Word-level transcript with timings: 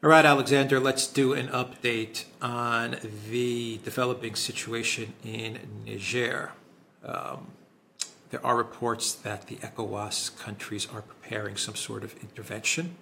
All 0.00 0.10
right, 0.10 0.24
Alexander, 0.24 0.78
let's 0.78 1.08
do 1.08 1.32
an 1.32 1.48
update 1.48 2.22
on 2.40 2.98
the 3.28 3.80
developing 3.82 4.36
situation 4.36 5.14
in 5.24 5.58
Niger. 5.84 6.52
Um, 7.04 7.48
there 8.30 8.44
are 8.46 8.56
reports 8.56 9.12
that 9.12 9.48
the 9.48 9.56
ECOWAS 9.56 10.38
countries 10.38 10.86
are 10.94 11.02
preparing 11.02 11.56
some 11.56 11.74
sort 11.74 12.04
of 12.04 12.14
intervention. 12.22 12.94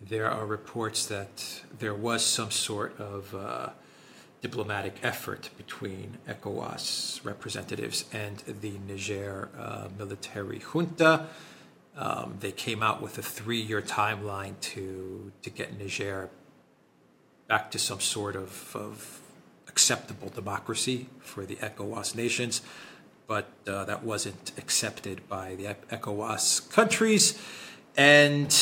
There 0.00 0.30
are 0.30 0.46
reports 0.46 1.04
that 1.06 1.62
there 1.76 1.94
was 1.94 2.24
some 2.24 2.52
sort 2.52 2.96
of 3.00 3.34
uh, 3.34 3.70
diplomatic 4.42 4.94
effort 5.02 5.50
between 5.56 6.18
ECOWAS 6.28 7.24
representatives 7.24 8.04
and 8.12 8.36
the 8.60 8.78
Niger 8.86 9.48
uh, 9.58 9.88
military 9.98 10.60
junta 10.60 11.26
um, 11.96 12.36
they 12.40 12.52
came 12.52 12.82
out 12.82 13.00
with 13.00 13.18
a 13.18 13.22
three-year 13.22 13.82
timeline 13.82 14.58
to 14.60 15.32
to 15.42 15.50
get 15.50 15.78
Niger 15.78 16.30
back 17.48 17.70
to 17.70 17.78
some 17.78 18.00
sort 18.00 18.36
of, 18.36 18.74
of 18.74 19.20
acceptable 19.68 20.28
democracy 20.28 21.08
for 21.20 21.46
the 21.46 21.56
ECOWAS 21.56 22.14
nations, 22.14 22.60
but 23.26 23.48
uh, 23.66 23.84
that 23.84 24.02
wasn't 24.02 24.52
accepted 24.58 25.28
by 25.28 25.54
the 25.54 25.76
ECOWAS 25.90 26.70
countries. 26.70 27.40
And 27.96 28.54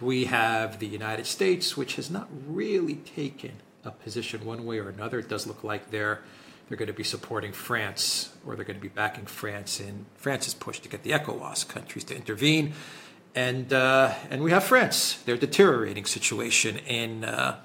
we 0.00 0.24
have 0.24 0.78
the 0.78 0.86
United 0.86 1.26
States, 1.26 1.76
which 1.76 1.96
has 1.96 2.10
not 2.10 2.28
really 2.46 2.96
taken 2.96 3.52
a 3.84 3.90
position 3.90 4.44
one 4.44 4.64
way 4.64 4.78
or 4.78 4.88
another. 4.88 5.18
It 5.18 5.28
does 5.28 5.46
look 5.46 5.62
like 5.62 5.90
they're 5.90 6.22
they're 6.70 6.78
going 6.78 6.86
to 6.86 6.94
be 6.94 7.02
supporting 7.02 7.50
France 7.50 8.32
or 8.46 8.54
they're 8.54 8.64
going 8.64 8.78
to 8.78 8.82
be 8.82 8.88
backing 8.88 9.26
France 9.26 9.80
in 9.80 10.06
France's 10.14 10.54
push 10.54 10.78
to 10.78 10.88
get 10.88 11.02
the 11.02 11.10
ECOWAS 11.10 11.66
countries 11.66 12.04
to 12.04 12.16
intervene. 12.16 12.74
And, 13.34 13.72
uh, 13.72 14.14
and 14.30 14.40
we 14.40 14.52
have 14.52 14.62
France, 14.62 15.14
their 15.24 15.36
deteriorating 15.36 16.04
situation 16.04 16.78
in, 16.78 17.24
uh, 17.24 17.56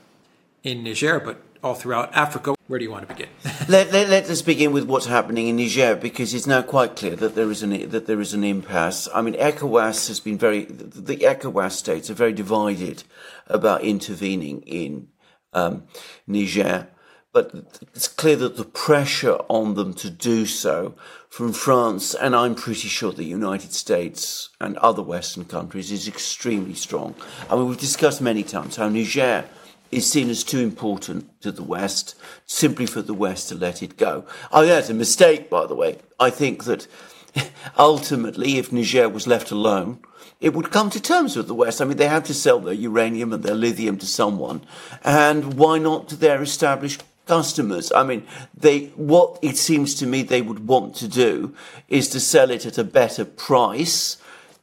in 0.63 0.83
Niger, 0.83 1.19
but 1.19 1.39
all 1.63 1.75
throughout 1.75 2.15
Africa. 2.15 2.55
Where 2.65 2.79
do 2.79 2.85
you 2.85 2.89
want 2.89 3.07
to 3.07 3.13
begin? 3.13 3.29
let, 3.69 3.91
let, 3.91 4.09
let, 4.09 4.27
us 4.27 4.41
begin 4.41 4.71
with 4.71 4.85
what's 4.85 5.05
happening 5.05 5.49
in 5.49 5.57
Niger 5.57 5.95
because 5.95 6.33
it's 6.33 6.47
now 6.47 6.63
quite 6.63 6.95
clear 6.95 7.15
that 7.15 7.35
there 7.35 7.51
is 7.51 7.61
an 7.61 7.89
that 7.89 8.07
there 8.07 8.19
is 8.19 8.33
an 8.33 8.43
impasse. 8.43 9.07
I 9.13 9.21
mean, 9.21 9.35
ECOWAS 9.35 10.07
has 10.07 10.19
been 10.19 10.37
very 10.37 10.65
the 10.65 11.17
ECOWAS 11.17 11.73
states 11.73 12.09
are 12.09 12.15
very 12.15 12.33
divided 12.33 13.03
about 13.47 13.81
intervening 13.81 14.61
in 14.61 15.09
um, 15.53 15.83
Niger 16.25 16.87
but 17.35 17.53
it's 17.93 18.07
clear 18.07 18.37
that 18.37 18.55
the 18.55 18.63
pressure 18.63 19.35
on 19.49 19.73
them 19.73 19.93
to 19.93 20.09
do 20.09 20.45
so 20.45 20.93
from 21.27 21.51
France 21.51 22.13
and 22.13 22.33
I'm 22.33 22.55
pretty 22.55 22.87
sure 22.87 23.11
the 23.11 23.25
United 23.25 23.73
States 23.73 24.51
and 24.61 24.77
other 24.77 25.01
Western 25.01 25.43
countries 25.43 25.91
is 25.91 26.07
extremely 26.07 26.75
strong. 26.75 27.13
I 27.49 27.57
mean, 27.57 27.67
we've 27.67 27.77
discussed 27.77 28.21
many 28.21 28.41
times 28.41 28.77
how 28.77 28.87
Niger 28.87 29.43
is 29.91 30.09
seen 30.09 30.29
as 30.29 30.45
too 30.45 30.59
important 30.59 31.41
to 31.41 31.51
the 31.51 31.61
West 31.61 32.15
simply 32.45 32.85
for 32.85 33.01
the 33.01 33.13
West 33.13 33.49
to 33.49 33.55
let 33.55 33.83
it 33.83 33.97
go. 33.97 34.23
Oh, 34.53 34.65
that's 34.65 34.89
a 34.89 34.93
mistake, 34.93 35.49
by 35.49 35.65
the 35.65 35.75
way. 35.75 35.97
I 36.17 36.29
think 36.29 36.63
that 36.63 36.87
ultimately, 37.77 38.59
if 38.59 38.71
Niger 38.71 39.09
was 39.09 39.27
left 39.27 39.51
alone, 39.51 39.99
it 40.39 40.53
would 40.53 40.71
come 40.71 40.89
to 40.91 41.01
terms 41.01 41.35
with 41.35 41.47
the 41.47 41.53
West. 41.53 41.81
I 41.81 41.85
mean, 41.85 41.97
they 41.97 42.07
have 42.07 42.23
to 42.25 42.33
sell 42.33 42.61
their 42.61 42.73
uranium 42.73 43.33
and 43.33 43.43
their 43.43 43.55
lithium 43.55 43.97
to 43.97 44.05
someone. 44.05 44.61
And 45.03 45.55
why 45.55 45.79
not 45.79 46.07
to 46.09 46.15
their 46.15 46.41
established 46.41 47.03
customers. 47.25 47.91
I 47.91 48.03
mean, 48.03 48.25
they, 48.55 48.87
what 48.95 49.39
it 49.41 49.57
seems 49.57 49.95
to 49.95 50.07
me 50.07 50.23
they 50.23 50.41
would 50.41 50.67
want 50.67 50.95
to 50.97 51.07
do 51.07 51.53
is 51.87 52.09
to 52.09 52.19
sell 52.19 52.51
it 52.51 52.65
at 52.65 52.77
a 52.77 52.83
better 52.83 53.25
price. 53.25 54.17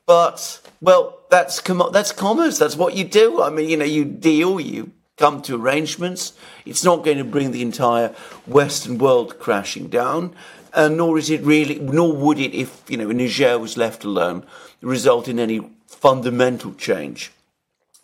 But, 0.07 0.61
well, 0.81 1.21
that's, 1.31 1.61
com- 1.61 1.91
that's 1.93 2.13
commerce. 2.13 2.59
That's 2.59 2.77
what 2.77 2.97
you 2.97 3.05
do. 3.05 3.43
I 3.43 3.51
mean, 3.51 3.69
you 3.69 3.77
know, 3.77 3.85
you 3.85 4.05
deal, 4.05 4.61
you 4.61 4.93
come 5.17 5.43
to 5.43 5.57
arrangements. 5.57 6.33
It's 6.65 6.85
not 6.85 7.05
going 7.05 7.19
to 7.19 7.25
bring 7.25 7.53
the 7.53 7.63
entire 7.63 8.09
Western 8.47 8.99
world 8.99 9.39
crashing 9.39 9.89
down. 9.89 10.35
And 10.75 10.97
nor 10.97 11.19
is 11.19 11.29
it 11.31 11.43
really, 11.43 11.79
nor 11.79 12.17
would 12.17 12.39
it, 12.39 12.55
if, 12.55 12.83
you 12.89 12.97
know, 12.97 13.11
Niger 13.13 13.59
was 13.59 13.77
left 13.77 14.05
alone, 14.05 14.45
result 14.81 15.29
in 15.29 15.39
any 15.39 15.71
fundamental 15.87 16.73
change 16.75 17.31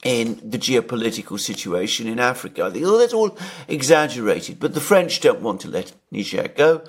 in 0.04 0.40
the 0.48 0.58
geopolitical 0.58 1.38
situation 1.38 2.06
in 2.06 2.20
Africa. 2.20 2.64
I 2.64 2.70
think, 2.70 2.84
oh, 2.86 2.98
that's 2.98 3.12
all 3.12 3.36
exaggerated, 3.66 4.60
but 4.60 4.74
the 4.74 4.80
French 4.80 5.20
don't 5.20 5.40
want 5.40 5.60
to 5.62 5.68
let 5.68 5.92
Niger 6.10 6.48
go. 6.48 6.82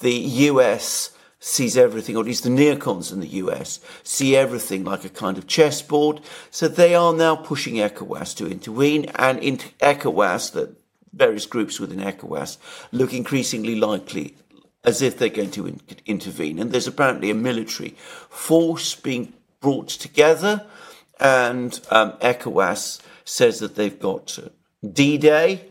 The 0.00 0.12
US 0.12 1.10
sees 1.38 1.76
everything, 1.76 2.16
or 2.16 2.20
at 2.20 2.26
least 2.26 2.44
the 2.44 2.48
neocons 2.48 3.12
in 3.12 3.20
the 3.20 3.28
US 3.42 3.80
see 4.02 4.34
everything 4.34 4.82
like 4.82 5.04
a 5.04 5.10
kind 5.10 5.36
of 5.36 5.46
chessboard. 5.46 6.20
So 6.50 6.68
they 6.68 6.94
are 6.94 7.12
now 7.12 7.36
pushing 7.36 7.74
ECOWAS 7.74 8.34
to 8.36 8.46
intervene, 8.46 9.10
and 9.16 9.38
in 9.40 9.58
ECOWAS, 9.80 10.52
the 10.52 10.74
various 11.12 11.44
groups 11.44 11.78
within 11.78 12.00
ECOWAS, 12.00 12.56
look 12.92 13.12
increasingly 13.12 13.74
likely 13.74 14.36
as 14.84 15.02
if 15.02 15.18
they're 15.18 15.28
going 15.28 15.50
to 15.50 15.66
in- 15.66 15.80
intervene. 16.06 16.58
And 16.58 16.72
there's 16.72 16.86
apparently 16.86 17.30
a 17.30 17.34
military 17.34 17.90
force 18.30 18.94
being 18.94 19.34
brought 19.60 19.88
together 19.88 20.66
and 21.20 21.80
um, 21.90 22.12
ECOWAS 22.20 23.00
says 23.24 23.60
that 23.60 23.76
they've 23.76 23.98
got 23.98 24.38
uh, 24.38 24.48
D-Day, 24.86 25.64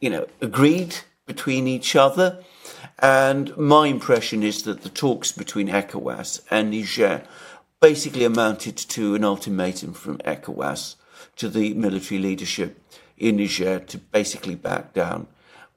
you 0.00 0.10
know, 0.10 0.26
agreed 0.40 0.96
between 1.26 1.66
each 1.66 1.94
other. 1.96 2.42
And 2.98 3.56
my 3.56 3.86
impression 3.88 4.42
is 4.42 4.62
that 4.62 4.82
the 4.82 4.88
talks 4.88 5.32
between 5.32 5.68
ECOWAS 5.68 6.42
and 6.50 6.70
Niger 6.70 7.22
basically 7.80 8.24
amounted 8.24 8.76
to 8.76 9.14
an 9.14 9.24
ultimatum 9.24 9.92
from 9.92 10.18
ECOWAS 10.18 10.96
to 11.36 11.48
the 11.48 11.74
military 11.74 12.20
leadership 12.20 12.80
in 13.18 13.36
Niger 13.36 13.78
to 13.80 13.98
basically 13.98 14.54
back 14.54 14.92
down 14.94 15.26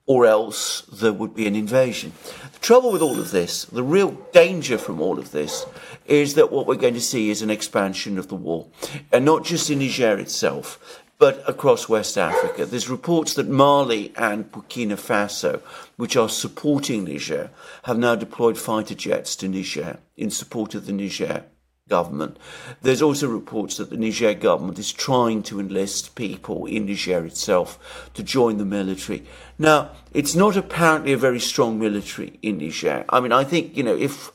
or 0.09 0.25
else 0.25 0.81
there 0.91 1.13
would 1.13 1.35
be 1.35 1.45
an 1.45 1.55
invasion. 1.55 2.11
The 2.53 2.59
trouble 2.59 2.91
with 2.91 3.01
all 3.03 3.19
of 3.19 3.29
this, 3.29 3.65
the 3.65 3.83
real 3.83 4.13
danger 4.33 4.79
from 4.79 4.99
all 4.99 5.19
of 5.19 5.29
this, 5.29 5.67
is 6.07 6.33
that 6.33 6.51
what 6.51 6.65
we're 6.65 6.73
going 6.73 6.95
to 6.95 6.99
see 6.99 7.29
is 7.29 7.43
an 7.43 7.51
expansion 7.51 8.17
of 8.17 8.27
the 8.27 8.33
war. 8.35 8.65
And 9.11 9.23
not 9.23 9.45
just 9.45 9.69
in 9.69 9.77
Niger 9.77 10.17
itself, 10.17 11.03
but 11.19 11.47
across 11.47 11.87
West 11.87 12.17
Africa. 12.17 12.65
There's 12.65 12.89
reports 12.89 13.35
that 13.35 13.47
Mali 13.47 14.11
and 14.17 14.51
Burkina 14.51 14.97
Faso, 14.97 15.61
which 15.97 16.17
are 16.17 16.29
supporting 16.29 17.03
Niger, 17.03 17.51
have 17.83 17.99
now 17.99 18.15
deployed 18.15 18.57
fighter 18.57 18.95
jets 18.95 19.35
to 19.35 19.47
Niger 19.47 19.99
in 20.17 20.31
support 20.31 20.73
of 20.73 20.87
the 20.87 20.91
Niger 20.91 21.45
government. 21.89 22.37
There's 22.81 23.01
also 23.01 23.27
reports 23.27 23.77
that 23.77 23.89
the 23.89 23.97
Niger 23.97 24.33
government 24.33 24.79
is 24.79 24.91
trying 24.91 25.43
to 25.43 25.59
enlist 25.59 26.15
people 26.15 26.65
in 26.65 26.85
Niger 26.85 27.25
itself 27.25 28.09
to 28.13 28.23
join 28.23 28.57
the 28.57 28.65
military. 28.65 29.25
Now, 29.57 29.91
it's 30.13 30.35
not 30.35 30.55
apparently 30.55 31.13
a 31.13 31.17
very 31.17 31.39
strong 31.39 31.79
military 31.79 32.39
in 32.41 32.59
Niger. 32.59 33.05
I 33.09 33.19
mean, 33.19 33.31
I 33.31 33.43
think, 33.43 33.75
you 33.75 33.83
know, 33.83 33.95
if 33.95 34.31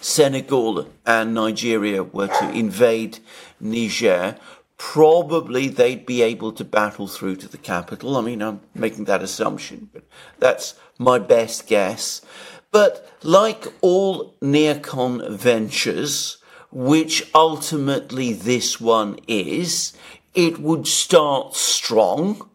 Senegal 0.00 0.88
and 1.04 1.34
Nigeria 1.34 2.02
were 2.02 2.28
to 2.28 2.50
invade 2.50 3.18
Niger, 3.60 4.36
probably 4.76 5.68
they'd 5.68 6.04
be 6.04 6.22
able 6.22 6.52
to 6.52 6.64
battle 6.64 7.08
through 7.08 7.36
to 7.36 7.48
the 7.48 7.58
capital. 7.58 8.16
I 8.16 8.20
mean, 8.20 8.42
I'm 8.42 8.60
making 8.74 9.04
that 9.04 9.22
assumption, 9.22 9.88
but 9.92 10.04
that's 10.38 10.74
my 10.98 11.18
best 11.18 11.66
guess. 11.66 12.20
But 12.70 13.08
like 13.22 13.66
all 13.80 14.34
neocon 14.42 15.30
ventures, 15.30 16.38
which 16.74 17.30
ultimately 17.34 18.32
this 18.32 18.80
one 18.80 19.16
is, 19.28 19.92
it 20.34 20.58
would 20.58 20.86
start 20.88 21.54
strong 21.54 22.50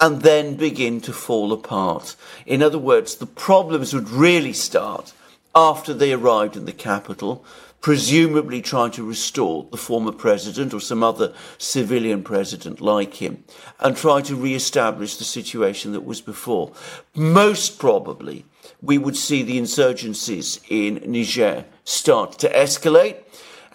and 0.00 0.22
then 0.22 0.56
begin 0.56 1.00
to 1.02 1.12
fall 1.12 1.52
apart. 1.52 2.16
In 2.46 2.62
other 2.62 2.78
words, 2.78 3.16
the 3.16 3.26
problems 3.26 3.92
would 3.92 4.08
really 4.08 4.54
start 4.54 5.12
after 5.54 5.92
they 5.92 6.12
arrived 6.14 6.56
in 6.56 6.64
the 6.64 6.72
capital, 6.72 7.44
presumably 7.82 8.62
trying 8.62 8.90
to 8.92 9.06
restore 9.06 9.66
the 9.70 9.76
former 9.76 10.12
president 10.12 10.72
or 10.72 10.80
some 10.80 11.02
other 11.02 11.34
civilian 11.58 12.22
president 12.22 12.80
like 12.80 13.14
him, 13.14 13.44
and 13.80 13.96
try 13.96 14.22
to 14.22 14.34
re-establish 14.34 15.16
the 15.16 15.24
situation 15.24 15.92
that 15.92 16.04
was 16.04 16.22
before. 16.22 16.72
Most 17.14 17.78
probably, 17.78 18.46
we 18.80 18.96
would 18.96 19.16
see 19.16 19.42
the 19.42 19.58
insurgencies 19.58 20.60
in 20.68 21.02
Niger 21.10 21.66
start 21.84 22.38
to 22.38 22.48
escalate 22.50 23.16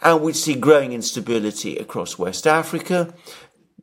and 0.03 0.21
we'd 0.21 0.35
see 0.35 0.53
growing 0.53 0.93
instability 0.93 1.77
across 1.77 2.17
West 2.19 2.45
Africa. 2.45 3.13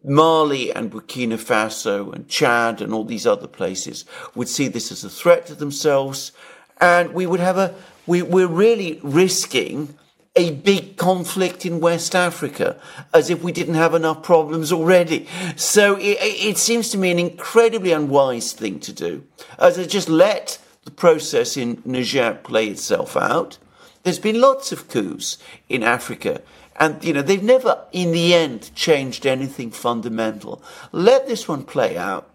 Mali 0.03 0.73
and 0.73 0.91
Burkina 0.91 1.37
Faso 1.37 2.13
and 2.15 2.29
Chad 2.29 2.81
and 2.81 2.93
all 2.93 3.05
these 3.05 3.27
other 3.27 3.47
places 3.47 4.05
would 4.35 4.49
see 4.49 4.69
this 4.69 4.91
as 4.93 5.05
a 5.05 5.11
threat 5.11 5.47
to 5.47 5.55
themselves. 5.55 6.33
And 6.81 7.13
we 7.13 7.27
would 7.27 7.41
have 7.41 7.59
a, 7.59 7.75
we, 8.07 8.23
we're 8.23 8.47
really 8.47 9.01
risking 9.03 9.99
a 10.37 10.53
big 10.53 10.97
conflict 10.97 11.67
in 11.67 11.81
West 11.81 12.15
Africa 12.15 12.81
as 13.13 13.31
if 13.31 13.43
we 13.43 13.53
didn't 13.53 13.75
have 13.75 13.95
enough 13.95 14.23
problems 14.23 14.73
already. 14.73 15.27
So 15.57 15.97
it, 15.97 16.19
it 16.21 16.57
seems 16.57 16.91
to 16.91 16.99
me 16.99 17.11
an 17.11 17.19
incredibly 17.19 17.93
unwise 17.93 18.53
thing 18.53 18.81
to 18.81 18.93
do. 18.93 19.25
As 19.59 19.79
I 19.79 19.85
just 19.85 20.09
let 20.09 20.59
the 20.85 20.91
process 20.91 21.57
in 21.57 21.83
Niger 21.85 22.39
play 22.43 22.69
itself 22.69 23.17
out 23.17 23.59
there's 24.03 24.19
been 24.19 24.41
lots 24.41 24.73
of 24.73 24.89
coups 24.89 25.39
in 25.69 25.83
Africa 25.83 26.43
And, 26.81 27.05
you 27.05 27.13
know, 27.13 27.21
they've 27.21 27.43
never, 27.43 27.85
in 27.93 28.11
the 28.11 28.33
end, 28.33 28.75
changed 28.75 29.27
anything 29.27 29.71
fundamental. 29.71 30.63
Let 30.93 31.29
this 31.29 31.47
one 31.47 31.65
play 31.65 31.99
out. 31.99 32.31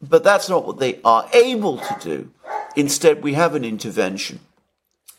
But 0.00 0.24
that's 0.24 0.48
not 0.48 0.66
what 0.66 0.78
they 0.78 0.98
are 1.04 1.28
able 1.34 1.76
to 1.76 1.96
do. 2.00 2.30
Instead, 2.74 3.22
we 3.22 3.34
have 3.34 3.54
an 3.54 3.66
intervention. 3.66 4.40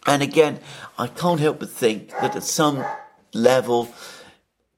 And 0.08 0.24
again, 0.24 0.60
I 0.98 1.06
can't 1.06 1.40
help 1.40 1.60
but 1.60 1.70
think 1.70 2.10
that 2.20 2.36
at 2.36 2.44
some 2.44 2.84
level, 3.32 3.94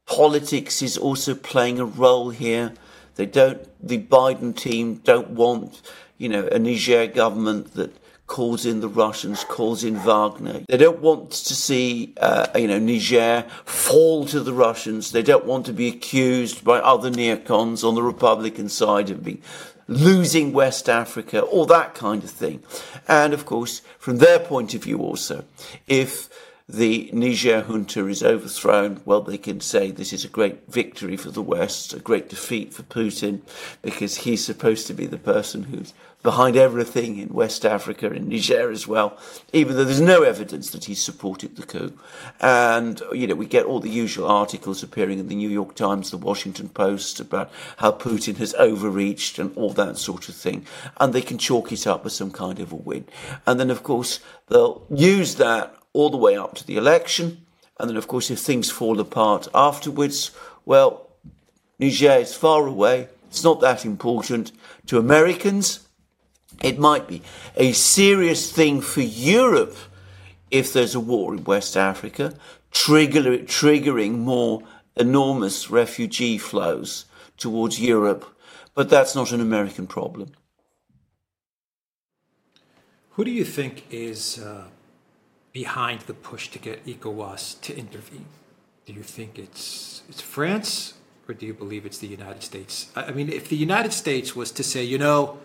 politics 0.06 0.82
is 0.82 0.98
also 0.98 1.34
playing 1.34 1.80
a 1.80 1.86
role 1.86 2.32
here. 2.32 2.74
They 3.16 3.26
don't, 3.26 3.66
the 3.82 3.98
Biden 3.98 4.54
team 4.54 4.96
don't 4.96 5.30
want, 5.30 5.82
you 6.18 6.28
know, 6.28 6.50
a 6.52 6.60
Niger 6.60 7.08
government 7.08 7.76
that 7.76 7.96
calls 8.28 8.66
in 8.66 8.82
the 8.82 8.90
Russians, 8.90 9.44
calls 9.44 9.84
in 9.84 9.96
Wagner. 9.96 10.62
They 10.68 10.78
don't 10.78 11.00
want 11.00 11.32
to 11.32 11.56
see, 11.56 12.14
uh, 12.18 12.48
you 12.56 12.68
know, 12.68 12.80
Niger 12.80 13.46
fall 13.66 14.26
to 14.26 14.40
the 14.40 14.54
Russians. 14.54 15.12
They 15.12 15.22
don't 15.22 15.46
want 15.46 15.66
to 15.68 15.74
be 15.74 15.88
accused 15.88 16.64
by 16.64 16.80
other 16.80 17.12
neocons 17.12 17.88
on 17.88 17.96
the 17.96 18.04
Republican 18.04 18.70
side 18.70 19.10
of 19.10 19.24
being 19.24 19.42
losing 19.88 20.52
West 20.52 20.90
Africa, 20.90 21.42
all 21.42 21.66
that 21.68 21.94
kind 21.94 22.24
of 22.24 22.32
thing. 22.32 22.64
And 23.08 23.34
of 23.34 23.46
course, 23.46 23.82
from 24.00 24.18
their 24.18 24.40
point 24.40 24.74
of 24.74 24.84
view 24.84 25.00
also, 25.00 25.46
if 25.88 26.30
the 26.68 27.12
Niger 27.14 27.62
junta 27.62 28.08
is 28.08 28.24
overthrown, 28.24 29.02
well, 29.06 29.22
they 29.22 29.38
can 29.38 29.62
say 29.62 29.92
this 29.92 30.12
is 30.12 30.26
a 30.26 30.30
great 30.30 30.68
victory 30.68 31.16
for 31.16 31.30
the 31.30 31.42
West, 31.42 31.94
a 31.94 32.00
great 32.00 32.28
defeat 32.28 32.74
for 32.74 32.82
Putin, 32.84 33.42
because 33.84 34.18
he's 34.18 34.44
supposed 34.44 34.88
to 34.88 34.94
be 34.94 35.06
the 35.06 35.20
person 35.20 35.64
who's 35.64 35.94
behind 36.24 36.58
everything 36.58 37.20
in 37.20 37.30
West 37.30 37.64
Africa, 37.68 38.12
in 38.12 38.28
Niger 38.28 38.72
as 38.72 38.88
well, 38.88 39.16
even 39.54 39.76
though 39.76 39.84
there's 39.84 40.02
no 40.02 40.24
evidence 40.24 40.72
that 40.72 40.86
he 40.86 40.96
supported 40.96 41.56
the 41.56 41.62
coup. 41.62 41.96
And, 42.42 43.00
you 43.14 43.28
know, 43.28 43.36
we 43.36 43.46
get 43.46 43.68
all 43.68 43.80
the 43.80 43.92
usual 43.92 44.28
articles 44.28 44.82
appearing 44.82 45.20
in 45.20 45.28
the 45.28 45.36
New 45.36 45.50
York 45.50 45.76
Times, 45.76 46.10
the 46.10 46.18
Washington 46.18 46.70
Post 46.70 47.20
about 47.20 47.52
how 47.78 47.92
Putin 47.92 48.38
has 48.38 48.56
overreached 48.56 49.38
and 49.38 49.56
all 49.56 49.70
that 49.74 50.00
sort 50.00 50.28
of 50.28 50.34
thing. 50.34 50.66
And 51.00 51.14
they 51.14 51.22
can 51.22 51.38
chalk 51.38 51.72
it 51.72 51.86
up 51.86 52.08
as 52.08 52.16
some 52.16 52.32
kind 52.32 52.60
of 52.60 52.72
a 52.72 52.76
win. 52.76 53.06
And 53.46 53.60
then, 53.60 53.70
of 53.70 53.84
course, 53.84 54.20
they'll 54.48 54.84
use 54.90 55.36
that 55.36 55.75
all 55.96 56.10
the 56.10 56.18
way 56.18 56.38
up 56.38 56.56
to 56.56 56.68
the 56.68 56.78
election. 56.78 57.46
And 57.80 57.90
then, 57.90 57.98
of 57.98 58.08
course, 58.08 58.30
if 58.30 58.40
things 58.40 58.72
fall 58.72 59.00
apart 59.00 59.48
afterwards, 59.54 60.32
well, 60.66 61.10
Niger 61.80 62.18
is 62.20 62.36
far 62.36 62.68
away. 62.68 63.10
It's 63.30 63.44
not 63.44 63.60
that 63.62 63.86
important 63.86 64.52
to 64.88 64.98
Americans 64.98 65.86
it 66.64 66.80
might 66.80 67.08
be 67.08 67.22
a 67.56 67.72
serious 67.74 68.52
thing 68.52 68.82
for 68.82 69.02
Europe 69.02 69.76
if 70.52 70.72
there's 70.72 70.96
a 70.96 71.00
war 71.00 71.34
in 71.34 71.44
West 71.44 71.76
Africa, 71.76 72.34
trigger, 72.72 73.22
triggering 73.40 74.20
more 74.20 74.62
enormous 74.96 75.70
refugee 75.70 76.38
flows 76.38 77.06
towards 77.38 77.80
Europe, 77.80 78.26
but 78.74 78.90
that's 78.90 79.16
not 79.16 79.32
an 79.32 79.42
American 79.42 79.88
problem. 79.88 80.32
Who 83.12 83.26
do 83.26 83.32
you 83.32 83.46
think 83.46 83.86
is 83.92 84.40
uh, 84.40 84.66
behind 85.56 86.02
the 86.02 86.14
push 86.14 86.50
to 86.50 86.60
get 86.60 86.86
ECOWAS 86.86 87.62
to 87.62 87.74
intervene? 87.78 88.26
Do 88.86 88.92
you 88.92 89.04
think 89.04 89.40
it's 89.40 90.04
it's 90.10 90.20
France, 90.20 90.96
or 91.28 91.34
do 91.34 91.46
you 91.46 91.54
believe 91.54 91.86
it's 91.86 91.98
the 91.98 92.12
United 92.20 92.44
States? 92.44 92.92
I 92.94 93.12
mean, 93.12 93.30
if 93.30 93.48
the 93.48 93.56
United 93.56 93.94
States 93.94 94.36
was 94.36 94.52
to 94.52 94.64
say, 94.64 94.84
you 94.84 94.98
know, 94.98 95.40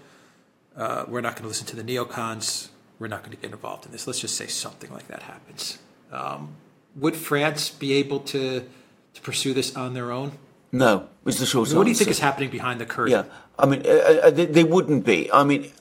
uh, 0.77 1.05
we're 1.07 1.21
not 1.21 1.35
going 1.37 1.45
to 1.45 1.49
listen 1.49 1.67
to 1.69 1.77
the 1.77 1.85
neocons. 1.85 2.71
We're 2.99 3.12
not 3.15 3.21
going 3.23 3.35
to 3.37 3.41
get 3.41 3.53
involved 3.53 3.87
in 3.87 3.93
this. 3.93 4.07
Let's 4.09 4.19
just 4.19 4.37
say 4.37 4.49
something 4.49 4.91
like 4.93 5.07
that 5.07 5.23
happens. 5.23 5.79
Um, 6.13 6.56
would 6.97 7.17
France 7.17 7.71
be 7.71 7.93
able 7.95 8.21
to 8.35 8.69
to 9.15 9.21
pursue 9.23 9.55
this 9.55 9.77
on 9.77 9.95
their 9.95 10.11
own? 10.11 10.33
No, 10.73 11.09
is 11.25 11.39
the 11.39 11.47
short. 11.47 11.73
What 11.73 11.85
do 11.85 11.91
you 11.91 11.97
think 11.97 12.11
is 12.11 12.19
happening 12.19 12.51
behind 12.51 12.81
the 12.81 12.87
curtain? 12.87 13.13
Yeah, 13.13 13.25
I 13.59 13.67
mean, 13.67 13.83
uh, 13.87 13.91
uh, 13.91 14.31
they, 14.31 14.47
they, 14.47 14.65
wouldn't 14.65 15.05
be. 15.05 15.31
I 15.33 15.43
mean, 15.45 15.73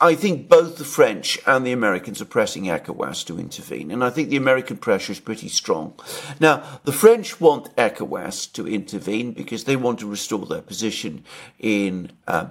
I 0.00 0.14
think 0.14 0.48
both 0.48 0.76
the 0.76 0.84
French 0.84 1.38
and 1.46 1.66
the 1.66 1.72
Americans 1.72 2.20
are 2.20 2.26
pressing 2.26 2.64
ECOWAS 2.64 3.24
to 3.26 3.38
intervene, 3.38 3.90
and 3.90 4.02
I 4.02 4.10
think 4.10 4.28
the 4.28 4.36
American 4.36 4.76
pressure 4.76 5.12
is 5.12 5.20
pretty 5.20 5.48
strong. 5.48 5.94
Now, 6.38 6.80
the 6.84 6.92
French 6.92 7.40
want 7.40 7.74
ECOWAS 7.76 8.52
to 8.54 8.66
intervene 8.66 9.32
because 9.32 9.64
they 9.64 9.76
want 9.76 9.98
to 10.00 10.06
restore 10.06 10.46
their 10.46 10.62
position 10.62 11.24
in 11.58 12.12
uh, 12.26 12.46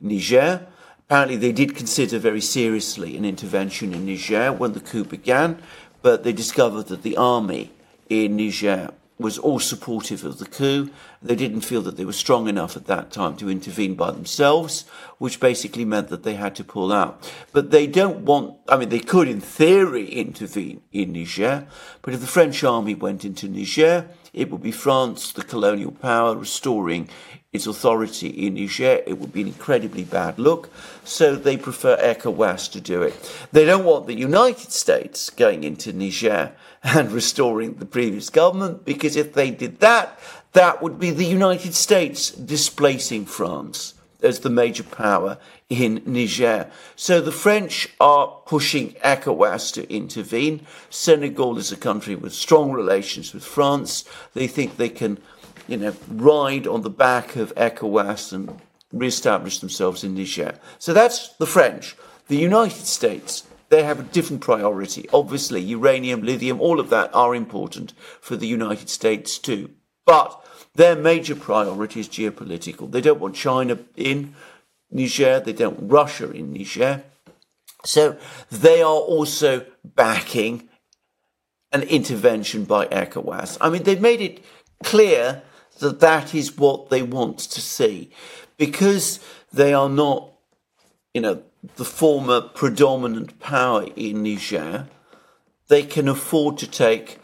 Niger. 0.00 0.66
Apparently, 1.06 1.36
they 1.36 1.52
did 1.52 1.76
consider 1.76 2.18
very 2.18 2.40
seriously 2.40 3.16
an 3.16 3.24
intervention 3.24 3.92
in 3.92 4.06
Niger 4.06 4.52
when 4.52 4.72
the 4.72 4.80
coup 4.80 5.04
began, 5.04 5.62
but 6.02 6.24
they 6.24 6.32
discovered 6.32 6.86
that 6.88 7.02
the 7.02 7.16
army 7.16 7.70
in 8.08 8.36
Niger 8.36 8.90
was 9.24 9.38
all 9.38 9.58
supportive 9.58 10.22
of 10.22 10.38
the 10.38 10.44
coup. 10.44 10.90
They 11.22 11.34
didn't 11.34 11.62
feel 11.62 11.80
that 11.82 11.96
they 11.96 12.04
were 12.04 12.12
strong 12.12 12.46
enough 12.46 12.76
at 12.76 12.86
that 12.88 13.10
time 13.10 13.38
to 13.38 13.48
intervene 13.48 13.94
by 13.94 14.10
themselves, 14.10 14.84
which 15.16 15.40
basically 15.40 15.86
meant 15.86 16.08
that 16.08 16.24
they 16.24 16.34
had 16.34 16.54
to 16.56 16.62
pull 16.62 16.92
out. 16.92 17.32
But 17.50 17.70
they 17.70 17.86
don't 17.86 18.26
want, 18.26 18.58
I 18.68 18.76
mean, 18.76 18.90
they 18.90 19.00
could 19.00 19.26
in 19.26 19.40
theory 19.40 20.10
intervene 20.10 20.82
in 20.92 21.14
Niger, 21.14 21.66
but 22.02 22.12
if 22.12 22.20
the 22.20 22.26
French 22.26 22.62
army 22.62 22.94
went 22.94 23.24
into 23.24 23.48
Niger, 23.48 24.10
it 24.34 24.50
would 24.50 24.62
be 24.62 24.72
France, 24.72 25.32
the 25.32 25.42
colonial 25.42 25.92
power, 25.92 26.36
restoring 26.36 27.08
its 27.52 27.66
authority 27.66 28.28
in 28.28 28.54
Niger. 28.54 29.00
It 29.06 29.18
would 29.18 29.32
be 29.32 29.42
an 29.42 29.46
incredibly 29.46 30.02
bad 30.04 30.38
look. 30.38 30.70
So 31.04 31.36
they 31.36 31.56
prefer 31.56 31.96
ECOWAS 31.98 32.70
to 32.72 32.80
do 32.80 33.02
it. 33.02 33.14
They 33.52 33.64
don't 33.64 33.84
want 33.84 34.06
the 34.06 34.14
United 34.14 34.72
States 34.72 35.30
going 35.30 35.62
into 35.62 35.92
Niger 35.92 36.52
and 36.82 37.12
restoring 37.12 37.74
the 37.74 37.86
previous 37.86 38.28
government 38.28 38.84
because 38.84 39.16
if 39.16 39.32
they 39.32 39.50
did 39.52 39.80
that, 39.80 40.18
that 40.52 40.82
would 40.82 40.98
be 40.98 41.10
the 41.10 41.24
United 41.24 41.74
States 41.74 42.30
displacing 42.30 43.24
France 43.24 43.94
as 44.24 44.40
the 44.40 44.50
major 44.50 44.82
power 44.82 45.38
in 45.68 46.02
Niger. 46.06 46.70
So 46.96 47.20
the 47.20 47.32
French 47.32 47.88
are 48.00 48.28
pushing 48.46 48.92
ECOWAS 49.04 49.72
to 49.74 49.92
intervene. 49.92 50.66
Senegal 50.90 51.58
is 51.58 51.70
a 51.70 51.76
country 51.76 52.14
with 52.14 52.32
strong 52.32 52.72
relations 52.72 53.32
with 53.32 53.44
France. 53.44 54.04
They 54.32 54.46
think 54.46 54.76
they 54.76 54.88
can 54.88 55.18
you 55.66 55.76
know, 55.76 55.94
ride 56.08 56.66
on 56.66 56.82
the 56.82 56.90
back 56.90 57.36
of 57.36 57.54
ECOWAS 57.54 58.32
and 58.32 58.60
re-establish 58.92 59.58
themselves 59.58 60.04
in 60.04 60.14
Niger. 60.14 60.58
So 60.78 60.92
that's 60.92 61.28
the 61.36 61.46
French. 61.46 61.96
The 62.28 62.36
United 62.36 62.86
States, 62.86 63.44
they 63.68 63.82
have 63.82 64.00
a 64.00 64.04
different 64.04 64.40
priority. 64.40 65.08
Obviously, 65.12 65.60
uranium, 65.60 66.22
lithium, 66.22 66.60
all 66.60 66.80
of 66.80 66.90
that 66.90 67.14
are 67.14 67.34
important 67.34 67.92
for 68.20 68.36
the 68.36 68.46
United 68.46 68.88
States 68.88 69.38
too. 69.38 69.70
But 70.06 70.40
their 70.74 70.96
major 70.96 71.36
priority 71.36 72.00
is 72.00 72.08
geopolitical. 72.08 72.90
They 72.90 73.00
don't 73.00 73.20
want 73.20 73.36
China 73.36 73.78
in 73.96 74.34
Niger. 74.90 75.40
They 75.40 75.52
don't 75.52 75.78
want 75.78 75.92
Russia 75.92 76.30
in 76.30 76.52
Niger. 76.52 77.04
So 77.84 78.18
they 78.50 78.82
are 78.82 78.86
also 78.86 79.64
backing 79.84 80.68
an 81.72 81.82
intervention 81.82 82.64
by 82.64 82.86
ECOWAS. 82.86 83.58
I 83.60 83.68
mean, 83.70 83.82
they've 83.82 84.00
made 84.00 84.20
it 84.20 84.44
clear 84.82 85.42
that 85.80 86.00
that 86.00 86.34
is 86.34 86.56
what 86.56 86.90
they 86.90 87.02
want 87.02 87.38
to 87.38 87.60
see. 87.60 88.10
Because 88.56 89.20
they 89.52 89.74
are 89.74 89.88
not, 89.88 90.30
you 91.12 91.20
know, 91.20 91.42
the 91.76 91.84
former 91.84 92.40
predominant 92.40 93.40
power 93.40 93.86
in 93.96 94.22
Niger, 94.22 94.88
they 95.68 95.82
can 95.82 96.08
afford 96.08 96.58
to 96.58 96.66
take 96.66 97.18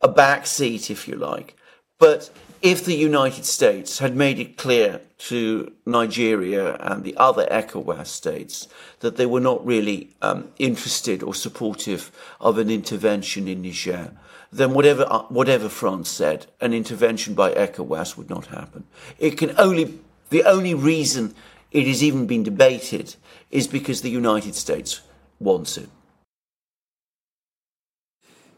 a 0.00 0.08
back 0.08 0.46
seat, 0.46 0.90
if 0.90 1.06
you 1.06 1.16
like. 1.16 1.56
But 1.98 2.30
if 2.62 2.84
the 2.84 2.94
United 2.94 3.44
States 3.44 3.98
had 3.98 4.14
made 4.14 4.38
it 4.38 4.56
clear 4.56 5.00
to 5.18 5.72
Nigeria 5.84 6.76
and 6.76 7.02
the 7.02 7.16
other 7.16 7.44
ECOWAS 7.50 8.06
states 8.06 8.68
that 9.00 9.16
they 9.16 9.26
were 9.26 9.40
not 9.40 9.66
really 9.66 10.10
um, 10.22 10.48
interested 10.60 11.24
or 11.24 11.34
supportive 11.34 12.12
of 12.40 12.58
an 12.58 12.70
intervention 12.70 13.48
in 13.48 13.62
Niger, 13.62 14.12
then 14.52 14.74
whatever, 14.74 15.04
uh, 15.10 15.22
whatever 15.24 15.68
France 15.68 16.08
said, 16.08 16.46
an 16.60 16.72
intervention 16.72 17.34
by 17.34 17.52
ECOWAS 17.52 18.16
would 18.16 18.30
not 18.30 18.46
happen. 18.46 18.84
It 19.18 19.36
can 19.36 19.58
only, 19.58 19.98
the 20.30 20.44
only 20.44 20.74
reason 20.74 21.34
it 21.72 21.88
has 21.88 22.00
even 22.00 22.26
been 22.28 22.44
debated 22.44 23.16
is 23.50 23.66
because 23.66 24.02
the 24.02 24.10
United 24.10 24.54
States 24.54 25.00
wants 25.40 25.76
it. 25.76 25.88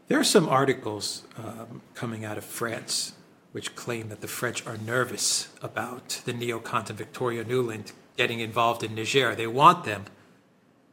There 0.09 0.19
are 0.19 0.23
some 0.23 0.47
articles 0.47 1.23
um, 1.37 1.81
coming 1.95 2.23
out 2.23 2.37
of 2.37 2.45
France 2.45 3.13
which 3.55 3.73
claim 3.73 4.09
that 4.09 4.19
the 4.19 4.27
French 4.27 4.67
are 4.67 4.75
nervous 4.75 5.47
about 5.61 6.21
the 6.25 6.33
neocons 6.33 6.89
and 6.89 6.97
Victoria 6.97 7.41
Nuland 7.45 7.93
getting 8.17 8.41
involved 8.41 8.83
in 8.83 8.93
Niger. 8.93 9.33
They 9.33 9.47
want 9.47 9.85
them 9.85 10.03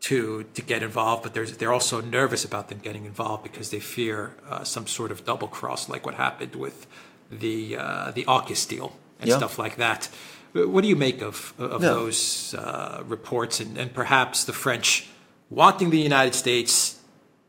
to 0.03 0.45
to 0.55 0.63
get 0.63 0.81
involved, 0.81 1.25
but 1.25 1.35
they're 1.35 1.73
also 1.73 2.01
nervous 2.01 2.45
about 2.45 2.69
them 2.69 2.79
getting 2.79 3.05
involved 3.05 3.43
because 3.43 3.71
they 3.71 3.81
fear 3.81 4.37
uh, 4.49 4.63
some 4.63 4.87
sort 4.87 5.11
of 5.11 5.25
double 5.25 5.49
cross, 5.49 5.89
like 5.89 6.07
what 6.07 6.15
happened 6.15 6.55
with 6.55 6.87
the 7.33 7.77
uh, 7.77 8.13
the 8.13 8.25
AUKUS 8.27 8.69
deal 8.69 8.93
and 9.19 9.29
yeah. 9.29 9.39
stuff 9.39 9.59
like 9.59 9.75
that. 9.79 10.09
What 10.53 10.83
do 10.83 10.89
you 10.89 10.99
make 11.09 11.21
of 11.21 11.55
of 11.59 11.81
no. 11.81 11.95
those 11.95 12.55
uh, 12.55 13.03
reports 13.09 13.59
and, 13.59 13.77
and 13.77 13.93
perhaps 13.93 14.45
the 14.45 14.53
French 14.53 15.09
wanting 15.51 15.91
the 15.91 16.05
United 16.13 16.37
States 16.37 17.01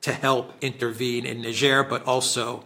to 0.01 0.12
help 0.12 0.53
intervene 0.60 1.24
in 1.27 1.43
Niger, 1.43 1.84
but 1.84 2.01
also 2.08 2.63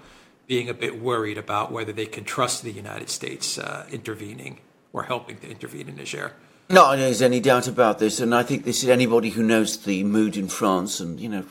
being 0.47 0.69
a 0.69 0.73
bit 0.73 0.99
worried 1.01 1.37
about 1.37 1.71
whether 1.71 1.91
they 1.91 2.05
can 2.05 2.23
trust 2.23 2.63
the 2.63 2.71
United 2.71 3.09
States 3.09 3.59
uh, 3.59 3.85
intervening 3.91 4.59
or 4.93 5.03
helping 5.03 5.37
to 5.37 5.49
intervene 5.49 5.89
in 5.89 5.97
Niger. 5.97 6.33
No, 6.69 6.95
there's 6.97 7.21
any 7.21 7.39
doubt 7.39 7.67
about 7.67 7.99
this, 7.99 8.19
and 8.19 8.33
I 8.33 8.43
think 8.43 8.63
this 8.65 8.83
is 8.83 8.89
anybody 8.89 9.29
who 9.29 9.43
knows 9.43 9.77
the 9.77 10.03
mood 10.03 10.35
in 10.35 10.47
France 10.47 10.99
and 10.99 11.19
you 11.19 11.29
know 11.29 11.45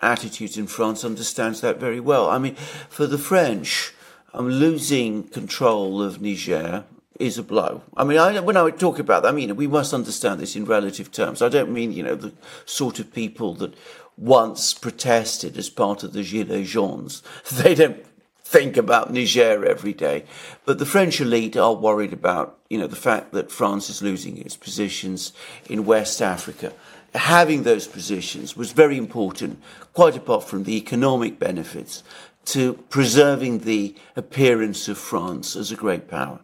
attitudes 0.00 0.56
in 0.56 0.66
France 0.66 1.04
understands 1.04 1.60
that 1.60 1.78
very 1.78 2.00
well. 2.00 2.30
I 2.30 2.38
mean, 2.38 2.54
for 2.88 3.06
the 3.06 3.18
French, 3.18 3.92
um, 4.32 4.48
losing 4.48 5.24
control 5.24 6.02
of 6.02 6.20
Niger 6.20 6.84
is 7.18 7.38
a 7.38 7.42
blow. 7.42 7.82
I 7.96 8.04
mean, 8.04 8.18
I, 8.18 8.38
when 8.40 8.56
I 8.56 8.70
talk 8.70 8.98
about 8.98 9.22
that, 9.24 9.30
I 9.30 9.32
mean 9.32 9.54
we 9.56 9.66
must 9.66 9.92
understand 9.94 10.40
this 10.40 10.56
in 10.56 10.64
relative 10.64 11.10
terms. 11.12 11.42
I 11.42 11.48
don't 11.48 11.72
mean 11.72 11.92
you 11.92 12.02
know 12.02 12.14
the 12.14 12.32
sort 12.64 12.98
of 12.98 13.12
people 13.12 13.54
that 13.54 13.74
once 14.16 14.74
protested 14.74 15.56
as 15.56 15.70
part 15.70 16.02
of 16.02 16.12
the 16.12 16.22
Gilets 16.22 16.66
jaunes. 16.66 17.22
They 17.52 17.74
don't 17.76 18.04
think 18.48 18.78
about 18.78 19.12
Niger 19.12 19.66
every 19.66 19.92
day. 19.92 20.24
But 20.64 20.78
the 20.78 20.86
French 20.86 21.20
elite 21.20 21.54
are 21.54 21.74
worried 21.74 22.14
about, 22.14 22.58
you 22.70 22.78
know, 22.78 22.86
the 22.86 22.96
fact 22.96 23.32
that 23.32 23.52
France 23.52 23.90
is 23.90 24.00
losing 24.00 24.38
its 24.38 24.56
positions 24.56 25.34
in 25.68 25.84
West 25.84 26.22
Africa. 26.22 26.72
Having 27.14 27.64
those 27.64 27.86
positions 27.86 28.56
was 28.56 28.72
very 28.72 28.96
important, 28.96 29.60
quite 29.92 30.16
apart 30.16 30.44
from 30.44 30.64
the 30.64 30.78
economic 30.78 31.38
benefits, 31.38 32.02
to 32.46 32.72
preserving 32.88 33.58
the 33.60 33.94
appearance 34.16 34.88
of 34.88 34.96
France 34.96 35.54
as 35.54 35.70
a 35.70 35.76
great 35.76 36.08
power. 36.08 36.40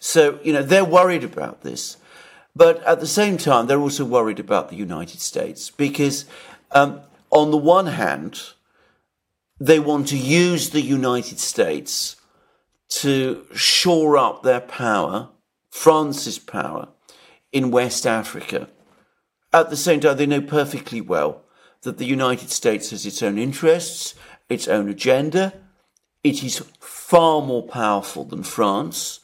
So, 0.00 0.40
you 0.42 0.52
know, 0.52 0.62
they're 0.62 0.84
worried 0.84 1.22
about 1.22 1.62
this. 1.62 1.98
But 2.56 2.82
at 2.82 2.98
the 2.98 3.06
same 3.06 3.36
time, 3.36 3.68
they're 3.68 3.78
also 3.78 4.04
worried 4.04 4.40
about 4.40 4.70
the 4.70 4.76
United 4.76 5.20
States 5.20 5.70
because, 5.70 6.24
um, 6.72 7.00
on 7.30 7.52
the 7.52 7.56
one 7.56 7.86
hand, 7.86 8.42
they 9.58 9.78
want 9.78 10.08
to 10.08 10.16
use 10.16 10.70
the 10.70 10.80
United 10.80 11.38
States 11.38 12.16
to 12.88 13.46
shore 13.54 14.16
up 14.18 14.42
their 14.42 14.60
power, 14.60 15.30
France's 15.70 16.38
power, 16.38 16.88
in 17.52 17.70
West 17.70 18.06
Africa. 18.06 18.68
At 19.52 19.70
the 19.70 19.76
same 19.76 20.00
time, 20.00 20.16
they 20.16 20.26
know 20.26 20.40
perfectly 20.40 21.00
well 21.00 21.42
that 21.82 21.98
the 21.98 22.04
United 22.04 22.50
States 22.50 22.90
has 22.90 23.06
its 23.06 23.22
own 23.22 23.38
interests, 23.38 24.14
its 24.48 24.66
own 24.66 24.88
agenda. 24.88 25.54
It 26.22 26.42
is 26.42 26.64
far 26.80 27.42
more 27.42 27.62
powerful 27.62 28.24
than 28.24 28.42
France. 28.42 29.20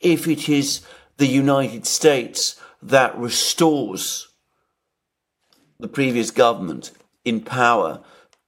If 0.00 0.28
it 0.28 0.48
is 0.48 0.82
the 1.16 1.26
United 1.26 1.86
States 1.86 2.60
that 2.82 3.16
restores 3.16 4.28
the 5.78 5.88
previous 5.88 6.30
government 6.30 6.92
in 7.24 7.40
power 7.40 8.02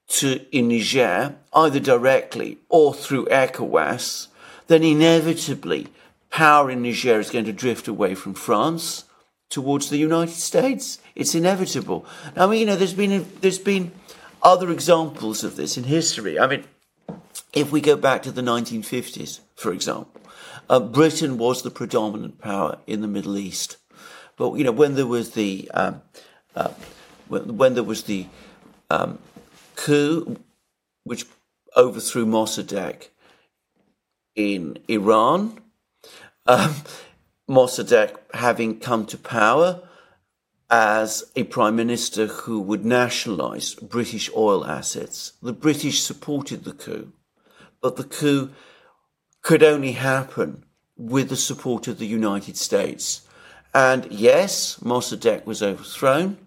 to 0.08 0.44
in 0.50 0.68
Niger, 0.68 1.36
either 1.52 1.80
directly 1.80 2.58
or 2.68 2.94
through 2.94 3.26
ECOWAS, 3.26 4.28
then 4.66 4.82
inevitably 4.82 5.88
power 6.30 6.70
in 6.70 6.82
Niger 6.82 7.20
is 7.20 7.30
going 7.30 7.44
to 7.44 7.52
drift 7.52 7.88
away 7.88 8.14
from 8.14 8.34
France 8.34 9.04
towards 9.50 9.88
the 9.88 9.98
United 9.98 10.34
States. 10.34 10.98
It's 11.14 11.34
inevitable. 11.34 12.04
I 12.36 12.46
mean, 12.46 12.60
you 12.60 12.66
know, 12.66 12.76
there's 12.76 12.94
been 12.94 13.26
there's 13.40 13.58
been 13.58 13.92
other 14.42 14.70
examples 14.70 15.44
of 15.44 15.56
this 15.56 15.76
in 15.76 15.84
history. 15.84 16.38
I 16.38 16.46
mean, 16.46 16.64
if 17.52 17.72
we 17.72 17.80
go 17.80 17.96
back 17.96 18.22
to 18.24 18.32
the 18.32 18.42
1950s, 18.42 19.40
for 19.54 19.72
example, 19.72 20.20
uh, 20.68 20.80
Britain 20.80 21.38
was 21.38 21.62
the 21.62 21.70
predominant 21.70 22.40
power 22.40 22.78
in 22.86 23.00
the 23.00 23.08
Middle 23.08 23.38
East. 23.38 23.76
But 24.36 24.54
you 24.54 24.64
know, 24.64 24.72
when 24.72 24.94
there 24.94 25.06
was 25.06 25.30
the 25.32 25.70
um, 25.72 26.02
uh, 26.56 26.70
when, 27.28 27.56
when, 27.56 27.74
there 27.74 27.84
was 27.84 28.04
the 28.04 28.26
um, 28.90 29.18
coup 29.76 30.36
which 31.04 31.26
overthrew 31.76 32.26
Mossadegh 32.26 33.08
in 34.34 34.78
Iran. 34.88 35.60
Um, 36.46 36.74
Mossadegh 37.48 38.16
having 38.32 38.80
come 38.80 39.06
to 39.06 39.18
power 39.18 39.82
as 40.70 41.30
a 41.36 41.44
prime 41.44 41.76
minister 41.76 42.26
who 42.26 42.60
would 42.60 42.84
nationalize 42.84 43.74
British 43.74 44.30
oil 44.34 44.64
assets. 44.64 45.34
The 45.42 45.52
British 45.52 46.02
supported 46.02 46.64
the 46.64 46.72
coup, 46.72 47.12
but 47.80 47.96
the 47.96 48.04
coup 48.04 48.50
could 49.42 49.62
only 49.62 49.92
happen 49.92 50.64
with 50.96 51.28
the 51.28 51.36
support 51.36 51.86
of 51.86 51.98
the 51.98 52.06
United 52.06 52.56
States. 52.56 53.26
And 53.74 54.10
yes, 54.10 54.78
Mossadegh 54.80 55.44
was 55.44 55.62
overthrown, 55.62 56.38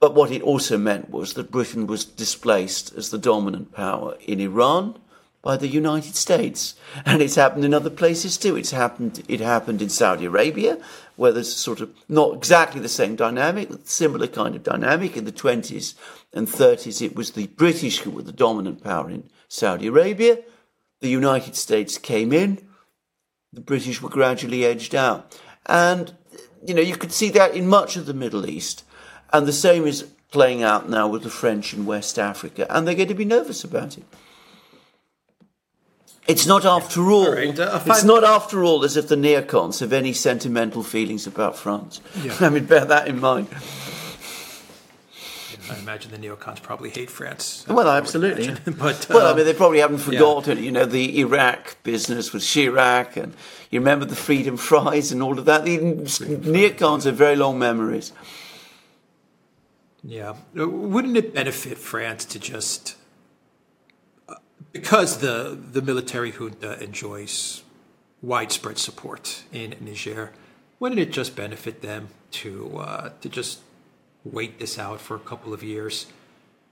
but 0.00 0.14
what 0.14 0.30
it 0.30 0.42
also 0.42 0.76
meant 0.76 1.10
was 1.10 1.34
that 1.34 1.50
Britain 1.50 1.86
was 1.86 2.04
displaced 2.04 2.94
as 2.94 3.10
the 3.10 3.18
dominant 3.18 3.72
power 3.72 4.16
in 4.26 4.40
Iran 4.40 4.98
by 5.46 5.56
the 5.56 5.68
United 5.68 6.16
States. 6.16 6.74
And 7.04 7.22
it's 7.22 7.36
happened 7.36 7.64
in 7.64 7.72
other 7.72 7.88
places 7.88 8.36
too. 8.36 8.56
It's 8.56 8.72
happened, 8.72 9.22
it 9.28 9.40
happened 9.40 9.80
in 9.80 9.88
Saudi 9.88 10.24
Arabia, 10.24 10.78
where 11.14 11.30
there's 11.32 11.54
sort 11.54 11.80
of 11.80 11.94
not 12.08 12.34
exactly 12.34 12.80
the 12.80 12.88
same 12.88 13.14
dynamic, 13.14 13.70
but 13.70 13.86
similar 13.86 14.26
kind 14.26 14.56
of 14.56 14.64
dynamic. 14.64 15.16
In 15.16 15.24
the 15.24 15.32
20s 15.32 15.94
and 16.32 16.48
30s, 16.48 17.00
it 17.00 17.14
was 17.14 17.30
the 17.30 17.46
British 17.46 17.98
who 18.00 18.10
were 18.10 18.22
the 18.22 18.32
dominant 18.32 18.82
power 18.82 19.08
in 19.08 19.30
Saudi 19.48 19.86
Arabia. 19.86 20.38
The 21.00 21.08
United 21.08 21.54
States 21.54 21.96
came 21.96 22.32
in. 22.32 22.66
The 23.52 23.60
British 23.60 24.02
were 24.02 24.10
gradually 24.10 24.64
edged 24.64 24.94
out. 24.94 25.38
And, 25.66 26.12
you 26.66 26.74
know, 26.74 26.82
you 26.82 26.96
could 26.96 27.12
see 27.12 27.30
that 27.30 27.54
in 27.54 27.68
much 27.68 27.96
of 27.96 28.06
the 28.06 28.14
Middle 28.14 28.50
East. 28.50 28.82
And 29.32 29.46
the 29.46 29.52
same 29.52 29.86
is 29.86 30.04
playing 30.30 30.62
out 30.62 30.88
now 30.88 31.08
with 31.08 31.22
the 31.22 31.30
French 31.30 31.72
in 31.74 31.86
West 31.86 32.18
Africa, 32.18 32.66
and 32.68 32.86
they're 32.86 32.94
going 32.94 33.08
to 33.08 33.14
be 33.14 33.24
nervous 33.24 33.64
about 33.64 33.96
it. 33.96 34.04
It's 36.26 36.46
not 36.46 36.64
after 36.64 37.10
all. 37.10 37.32
Right, 37.32 37.58
uh, 37.58 37.80
it's 37.86 38.02
not 38.02 38.24
after 38.24 38.64
all 38.64 38.84
as 38.84 38.96
if 38.96 39.08
the 39.08 39.14
neocons 39.14 39.80
have 39.80 39.92
any 39.92 40.12
sentimental 40.12 40.82
feelings 40.82 41.26
about 41.26 41.56
France. 41.56 42.00
Yeah. 42.20 42.36
I 42.40 42.48
mean, 42.48 42.64
bear 42.64 42.84
that 42.84 43.06
in 43.06 43.20
mind. 43.20 43.48
I 45.70 45.78
imagine 45.78 46.10
the 46.12 46.18
neocons 46.18 46.62
probably 46.62 46.90
hate 46.90 47.10
France. 47.10 47.64
Well, 47.68 47.88
absolutely. 47.88 48.54
but 48.72 49.06
well, 49.08 49.32
I 49.32 49.36
mean, 49.36 49.44
they 49.44 49.54
probably 49.54 49.80
haven't 49.80 49.98
forgotten, 49.98 50.58
yeah. 50.58 50.64
you 50.64 50.72
know, 50.72 50.84
the 50.84 51.18
Iraq 51.20 51.76
business 51.82 52.32
with 52.32 52.42
Chirac, 52.42 53.16
and 53.16 53.34
you 53.70 53.80
remember 53.80 54.04
the 54.04 54.16
freedom 54.16 54.56
fries 54.56 55.12
and 55.12 55.22
all 55.22 55.38
of 55.38 55.44
that. 55.46 55.64
The 55.64 55.78
neocons 55.78 57.04
have 57.04 57.16
very 57.16 57.36
long 57.36 57.58
memories. 57.58 58.12
Yeah. 60.02 60.36
Wouldn't 60.54 61.16
it 61.16 61.34
benefit 61.34 61.78
France 61.78 62.24
to 62.26 62.38
just 62.38 62.96
uh, 64.28 64.36
because 64.72 65.18
the 65.18 65.58
the 65.72 65.82
military 65.82 66.30
junta 66.30 66.82
enjoys 66.82 67.62
widespread 68.22 68.78
support 68.78 69.44
in 69.52 69.74
Niger, 69.80 70.32
wouldn't 70.80 71.00
it 71.00 71.12
just 71.12 71.36
benefit 71.36 71.82
them 71.82 72.08
to 72.32 72.78
uh, 72.78 73.10
to 73.20 73.28
just 73.28 73.60
wait 74.24 74.58
this 74.58 74.78
out 74.78 75.00
for 75.00 75.16
a 75.16 75.20
couple 75.20 75.52
of 75.52 75.62
years, 75.62 76.06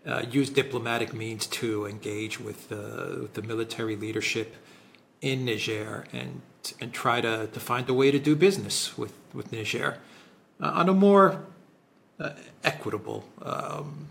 uh, 0.06 0.24
use 0.30 0.50
diplomatic 0.50 1.14
means 1.14 1.46
to 1.46 1.86
engage 1.86 2.40
with 2.40 2.68
the 2.68 3.18
with 3.22 3.34
the 3.34 3.42
military 3.42 3.96
leadership 3.96 4.56
in 5.20 5.44
Niger 5.44 6.04
and 6.12 6.42
and 6.80 6.92
try 6.92 7.20
to, 7.20 7.46
to 7.46 7.60
find 7.60 7.88
a 7.88 7.94
way 7.94 8.10
to 8.10 8.18
do 8.18 8.34
business 8.36 8.96
with 8.98 9.14
with 9.32 9.52
Niger 9.52 9.98
uh, 10.60 10.70
on 10.74 10.88
a 10.88 10.94
more 10.94 11.44
uh, 12.20 12.30
equitable 12.62 13.24
um, 13.42 14.08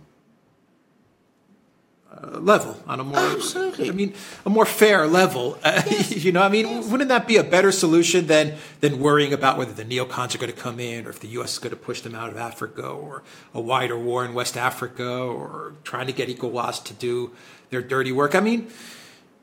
uh, 2.13 2.39
level 2.39 2.77
on 2.85 2.99
a 2.99 3.03
more 3.03 3.17
Absolutely. 3.17 3.89
I 3.89 3.91
mean 3.91 4.13
a 4.45 4.49
more 4.49 4.65
fair 4.65 5.07
level. 5.07 5.57
Yes. 5.63 6.11
you 6.23 6.31
know, 6.31 6.43
I 6.43 6.49
mean, 6.49 6.67
yes. 6.67 6.87
wouldn't 6.87 7.09
that 7.09 7.27
be 7.27 7.37
a 7.37 7.43
better 7.43 7.71
solution 7.71 8.27
than 8.27 8.55
than 8.81 8.99
worrying 8.99 9.33
about 9.33 9.57
whether 9.57 9.73
the 9.73 9.85
neocons 9.85 10.35
are 10.35 10.37
going 10.37 10.51
to 10.51 10.57
come 10.57 10.79
in 10.79 11.07
or 11.07 11.09
if 11.09 11.19
the 11.19 11.29
U.S. 11.29 11.53
is 11.53 11.59
going 11.59 11.71
to 11.71 11.75
push 11.75 12.01
them 12.01 12.13
out 12.13 12.29
of 12.29 12.37
Africa 12.37 12.87
or 12.87 13.23
a 13.53 13.61
wider 13.61 13.97
war 13.97 14.23
in 14.25 14.33
West 14.33 14.57
Africa 14.57 15.09
or 15.09 15.73
trying 15.83 16.07
to 16.07 16.13
get 16.13 16.29
ECOWAS 16.29 16.83
to 16.85 16.93
do 16.93 17.31
their 17.71 17.81
dirty 17.81 18.11
work? 18.11 18.35
I 18.35 18.41
mean, 18.41 18.67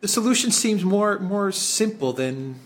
the 0.00 0.08
solution 0.08 0.50
seems 0.52 0.84
more 0.84 1.18
more 1.18 1.50
simple 1.50 2.12
than 2.12 2.60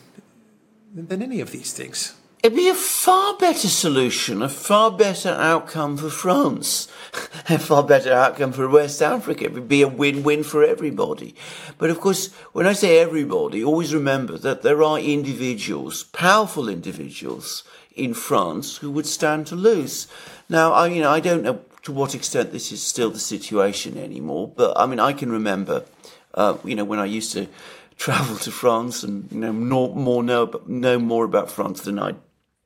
than 0.94 1.22
any 1.22 1.40
of 1.40 1.50
these 1.50 1.72
things. 1.72 2.14
It'd 2.44 2.58
be 2.58 2.68
a 2.68 2.74
far 2.74 3.38
better 3.38 3.68
solution, 3.68 4.42
a 4.42 4.50
far 4.50 4.90
better 4.90 5.30
outcome 5.30 5.96
for 5.96 6.10
France, 6.10 6.88
a 7.48 7.58
far 7.58 7.82
better 7.82 8.12
outcome 8.12 8.52
for 8.52 8.68
West 8.68 9.00
Africa. 9.00 9.46
It 9.46 9.54
would 9.54 9.66
be 9.66 9.80
a 9.80 9.88
win-win 9.88 10.44
for 10.44 10.62
everybody. 10.62 11.34
But 11.78 11.88
of 11.88 12.02
course, 12.02 12.34
when 12.52 12.66
I 12.66 12.74
say 12.74 12.98
everybody, 12.98 13.64
always 13.64 13.94
remember 13.94 14.36
that 14.36 14.60
there 14.60 14.82
are 14.82 14.98
individuals, 14.98 16.02
powerful 16.02 16.68
individuals 16.68 17.64
in 17.96 18.12
France 18.12 18.76
who 18.76 18.90
would 18.90 19.06
stand 19.06 19.46
to 19.46 19.56
lose. 19.56 20.06
Now, 20.46 20.74
I, 20.74 20.88
you 20.88 21.00
know, 21.00 21.10
I 21.10 21.20
don't 21.20 21.44
know 21.44 21.60
to 21.84 21.92
what 21.92 22.14
extent 22.14 22.52
this 22.52 22.72
is 22.72 22.82
still 22.82 23.08
the 23.08 23.18
situation 23.18 23.96
anymore, 23.96 24.52
but 24.54 24.78
I 24.78 24.84
mean, 24.84 25.00
I 25.00 25.14
can 25.14 25.32
remember, 25.32 25.86
uh, 26.34 26.58
you 26.62 26.74
know, 26.74 26.84
when 26.84 26.98
I 26.98 27.06
used 27.06 27.32
to 27.32 27.48
travel 27.96 28.36
to 28.36 28.50
France 28.50 29.02
and 29.02 29.32
you 29.32 29.38
know 29.38 29.52
more, 29.54 29.94
more 29.94 30.22
know 30.22 30.60
know 30.66 30.98
more 30.98 31.24
about 31.24 31.50
France 31.50 31.80
than 31.80 31.98
I 31.98 32.16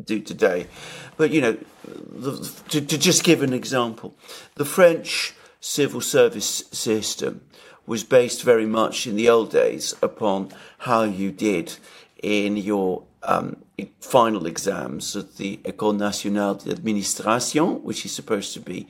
do 0.02 0.20
today. 0.20 0.66
But, 1.16 1.30
you 1.30 1.40
know, 1.40 1.56
the, 1.84 2.52
to, 2.70 2.80
to 2.80 2.98
just 2.98 3.24
give 3.24 3.42
an 3.42 3.52
example, 3.52 4.14
the 4.54 4.64
French 4.64 5.34
civil 5.60 6.00
service 6.00 6.64
system 6.70 7.40
was 7.86 8.04
based 8.04 8.42
very 8.42 8.66
much 8.66 9.06
in 9.06 9.16
the 9.16 9.28
old 9.28 9.50
days 9.50 9.94
upon 10.02 10.52
how 10.78 11.02
you 11.02 11.32
did 11.32 11.76
in 12.22 12.56
your 12.56 13.02
um, 13.22 13.56
final 14.00 14.46
exams 14.46 15.16
at 15.16 15.36
the 15.36 15.56
École 15.64 15.96
Nationale 15.96 16.54
d'Administration, 16.54 17.82
which 17.82 18.04
is 18.04 18.12
supposed 18.12 18.52
to 18.54 18.60
be 18.60 18.86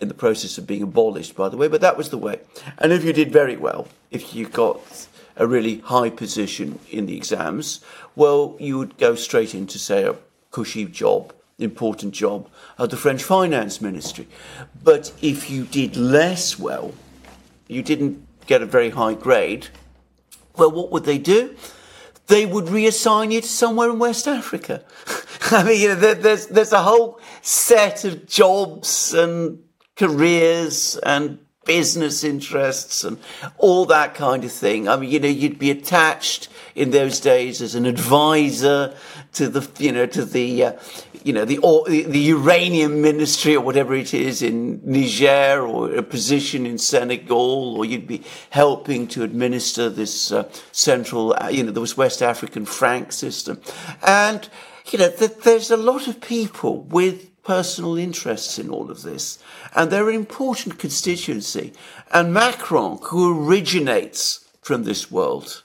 in 0.00 0.08
the 0.08 0.14
process 0.14 0.58
of 0.58 0.66
being 0.66 0.82
abolished, 0.82 1.34
by 1.34 1.48
the 1.48 1.56
way, 1.56 1.68
but 1.68 1.80
that 1.80 1.96
was 1.96 2.10
the 2.10 2.18
way. 2.18 2.40
And 2.78 2.92
if 2.92 3.04
you 3.04 3.12
did 3.12 3.32
very 3.32 3.56
well, 3.56 3.88
if 4.10 4.34
you 4.34 4.48
got 4.48 5.08
a 5.36 5.46
really 5.46 5.78
high 5.80 6.10
position 6.10 6.78
in 6.90 7.06
the 7.06 7.16
exams, 7.16 7.80
well, 8.14 8.56
you 8.58 8.78
would 8.78 8.96
go 8.96 9.14
straight 9.14 9.54
into, 9.54 9.78
say, 9.78 10.04
a 10.04 10.14
cushy 10.50 10.84
job, 10.86 11.32
important 11.58 12.14
job 12.14 12.48
at 12.78 12.90
the 12.90 12.96
French 12.96 13.22
Finance 13.22 13.80
Ministry. 13.80 14.26
But 14.82 15.12
if 15.20 15.50
you 15.50 15.64
did 15.64 15.96
less 15.96 16.58
well, 16.58 16.94
you 17.66 17.82
didn't 17.82 18.24
get 18.46 18.62
a 18.62 18.66
very 18.66 18.90
high 18.90 19.14
grade, 19.14 19.68
well, 20.56 20.70
what 20.70 20.90
would 20.90 21.04
they 21.04 21.18
do? 21.18 21.54
They 22.26 22.44
would 22.44 22.66
reassign 22.66 23.32
you 23.32 23.40
to 23.40 23.48
somewhere 23.48 23.90
in 23.90 23.98
West 23.98 24.28
Africa. 24.28 24.84
I 25.50 25.64
mean, 25.64 25.80
you 25.80 25.88
know, 25.88 26.14
there's, 26.14 26.46
there's 26.46 26.72
a 26.72 26.82
whole 26.82 27.20
set 27.42 28.04
of 28.04 28.26
jobs 28.26 29.14
and 29.14 29.62
careers 29.96 30.96
and 31.02 31.38
business 31.68 32.24
interests 32.24 33.04
and 33.04 33.18
all 33.58 33.84
that 33.84 34.14
kind 34.14 34.42
of 34.42 34.50
thing. 34.50 34.88
I 34.88 34.96
mean, 34.96 35.10
you 35.10 35.20
know, 35.20 35.28
you'd 35.28 35.58
be 35.58 35.70
attached 35.70 36.48
in 36.74 36.90
those 36.90 37.20
days 37.20 37.60
as 37.60 37.74
an 37.74 37.84
advisor 37.84 38.96
to 39.34 39.48
the, 39.48 39.68
you 39.78 39.92
know, 39.92 40.06
to 40.06 40.24
the, 40.24 40.64
uh, 40.64 40.72
you 41.22 41.34
know, 41.34 41.44
the, 41.44 41.58
or, 41.58 41.84
the 41.86 42.18
uranium 42.18 43.02
ministry 43.02 43.54
or 43.54 43.60
whatever 43.60 43.94
it 43.94 44.14
is 44.14 44.40
in 44.40 44.80
Niger 44.82 45.60
or 45.66 45.94
a 45.94 46.02
position 46.02 46.64
in 46.64 46.78
Senegal, 46.78 47.76
or 47.76 47.84
you'd 47.84 48.06
be 48.06 48.24
helping 48.48 49.06
to 49.08 49.22
administer 49.22 49.90
this 49.90 50.32
uh, 50.32 50.48
central, 50.72 51.36
uh, 51.38 51.50
you 51.50 51.62
know, 51.62 51.70
the 51.70 51.94
West 51.96 52.22
African 52.22 52.64
franc 52.64 53.12
system. 53.12 53.60
And, 54.02 54.48
you 54.90 54.98
know, 54.98 55.10
th- 55.10 55.36
there's 55.44 55.70
a 55.70 55.76
lot 55.76 56.08
of 56.08 56.22
people 56.22 56.82
with 56.84 57.28
personal 57.48 57.96
interests 57.96 58.58
in 58.58 58.68
all 58.68 58.90
of 58.90 59.00
this. 59.00 59.38
And 59.74 59.90
they're 59.90 60.10
an 60.10 60.14
important 60.14 60.78
constituency. 60.78 61.72
And 62.12 62.34
Macron, 62.34 62.98
who 63.04 63.48
originates 63.48 64.44
from 64.60 64.84
this 64.84 65.10
world, 65.10 65.62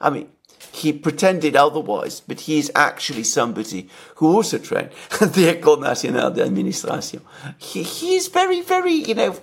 I 0.00 0.10
mean, 0.10 0.28
he 0.70 0.92
pretended 0.92 1.56
otherwise, 1.56 2.20
but 2.20 2.42
he 2.42 2.56
is 2.56 2.70
actually 2.76 3.24
somebody 3.24 3.88
who 4.16 4.32
also 4.32 4.58
trained 4.58 4.90
at 5.20 5.32
the 5.34 5.52
École 5.52 5.80
Nationale 5.80 6.30
d'Administration. 6.30 7.22
He, 7.58 7.82
he 7.82 8.14
is 8.14 8.28
very, 8.28 8.60
very, 8.60 8.94
you 8.94 9.16
know, 9.16 9.36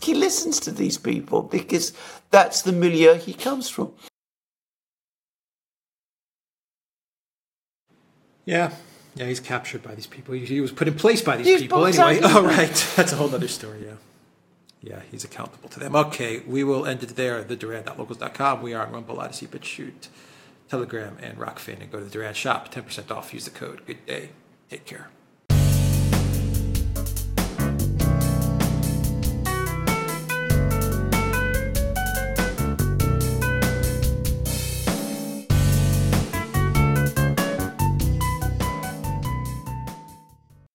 he 0.00 0.14
listens 0.14 0.58
to 0.60 0.72
these 0.72 0.96
people 0.96 1.42
because 1.42 1.92
that's 2.30 2.62
the 2.62 2.72
milieu 2.72 3.16
he 3.16 3.34
comes 3.34 3.68
from. 3.68 3.92
Yeah, 8.46 8.72
yeah, 9.20 9.26
he's 9.26 9.38
captured 9.38 9.82
by 9.82 9.94
these 9.94 10.06
people. 10.06 10.34
He, 10.34 10.46
he 10.46 10.60
was 10.62 10.72
put 10.72 10.88
in 10.88 10.94
place 10.94 11.20
by 11.20 11.36
these 11.36 11.46
he's 11.46 11.60
people 11.60 11.84
anyway. 11.84 12.20
All 12.24 12.38
oh, 12.38 12.44
right, 12.46 12.92
that's 12.96 13.12
a 13.12 13.16
whole 13.16 13.32
other 13.34 13.48
story. 13.48 13.84
Yeah, 13.84 13.96
yeah, 14.80 15.02
he's 15.10 15.24
accountable 15.24 15.68
to 15.68 15.78
them. 15.78 15.94
Okay, 15.94 16.40
we 16.46 16.64
will 16.64 16.86
end 16.86 17.02
it 17.02 17.16
there. 17.16 17.44
The 17.44 17.54
Duran.locals.com. 17.54 18.62
We 18.62 18.72
are 18.72 18.86
on 18.86 18.92
Rumble, 18.92 19.20
Odysee, 19.20 19.46
BitChute, 19.46 20.08
Telegram, 20.70 21.18
and 21.20 21.36
Rokfin. 21.36 21.82
And 21.82 21.92
go 21.92 21.98
to 21.98 22.04
the 22.04 22.10
Duran 22.10 22.32
shop. 22.32 22.70
Ten 22.70 22.84
percent 22.84 23.10
off. 23.10 23.34
Use 23.34 23.44
the 23.44 23.50
code. 23.50 23.84
Good 23.86 24.06
day. 24.06 24.30
Take 24.70 24.86
care. 24.86 25.10